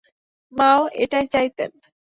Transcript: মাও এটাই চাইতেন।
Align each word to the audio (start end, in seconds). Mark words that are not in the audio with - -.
মাও 0.53 0.81
এটাই 1.03 1.25
চাইতেন। 1.33 1.71